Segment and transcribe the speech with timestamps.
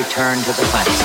[0.00, 0.99] return to the classics.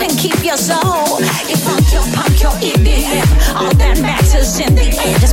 [0.00, 1.20] and keep your soul.
[1.48, 3.54] You punk, your punk your EDM.
[3.54, 5.23] All that matters in the end.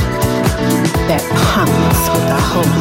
[1.10, 2.78] that pumps with the hope.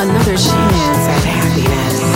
[0.00, 2.13] Another chance at happiness.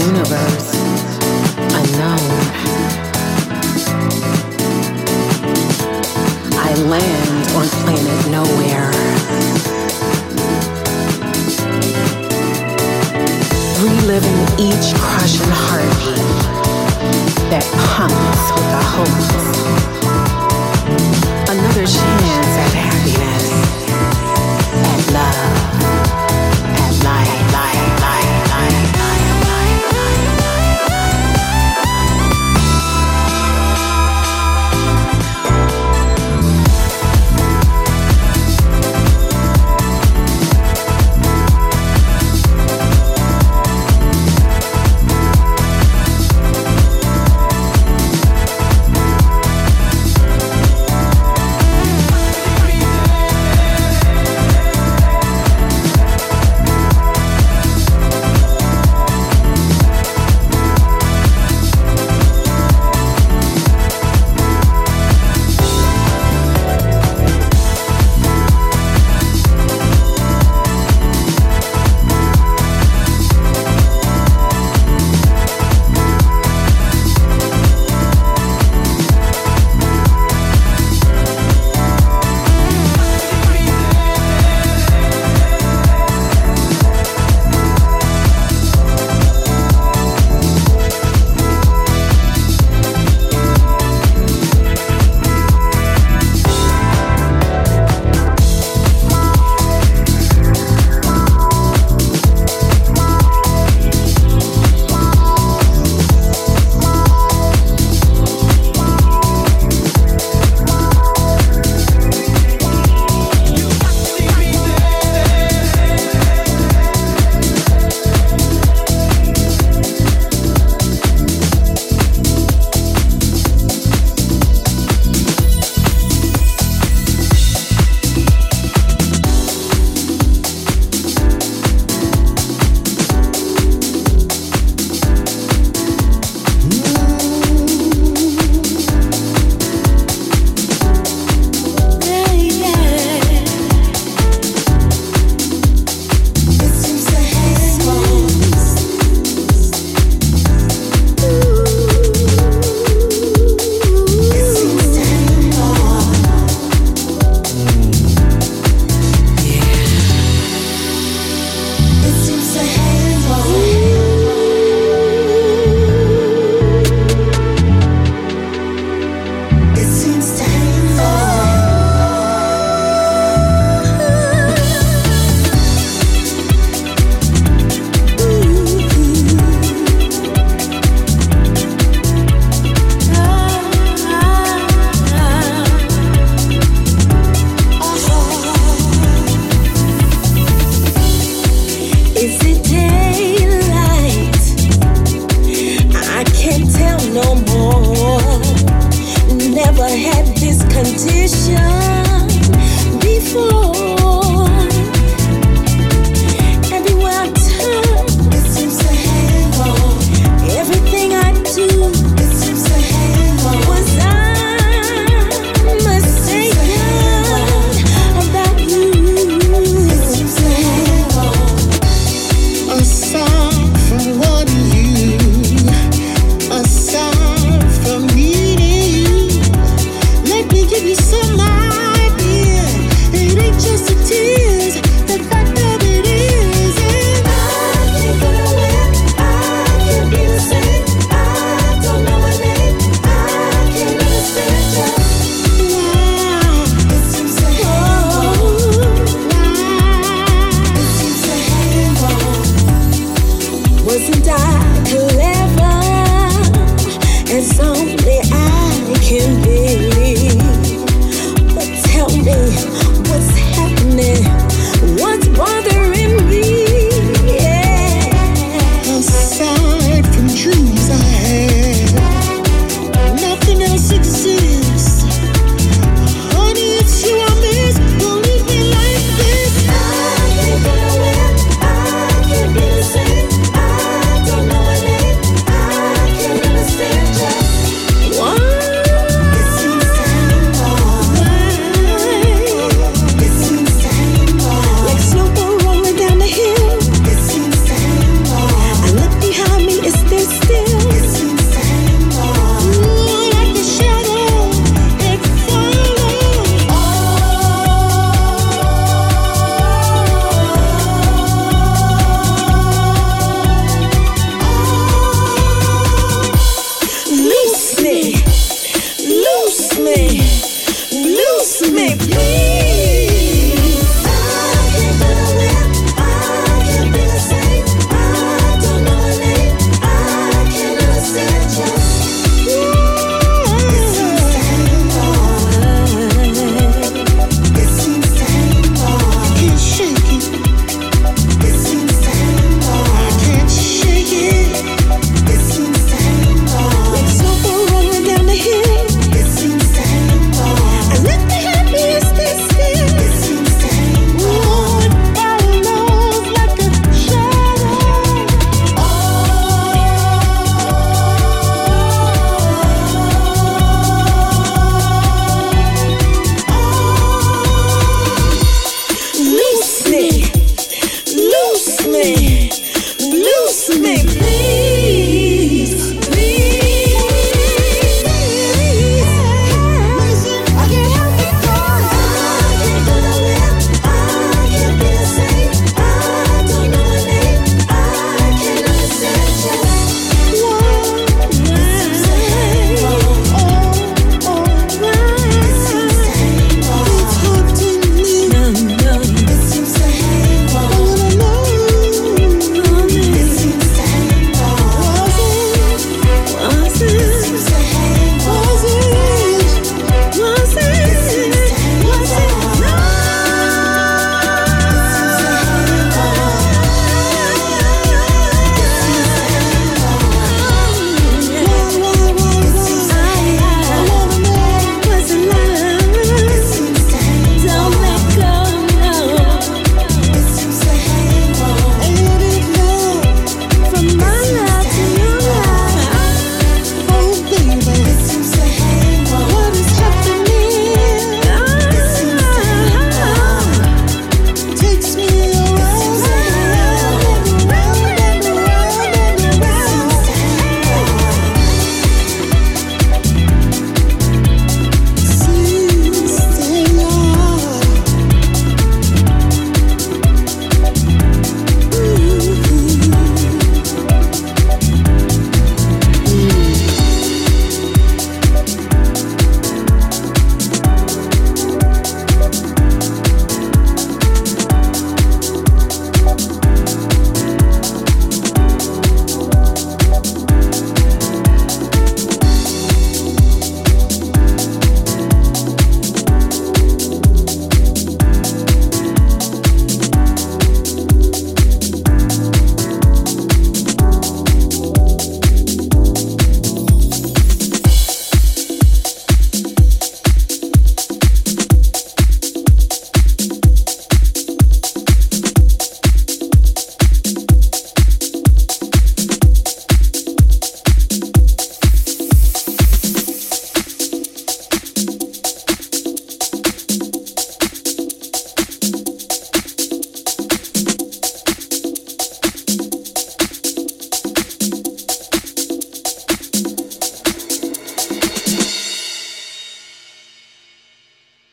[0.00, 0.69] Universe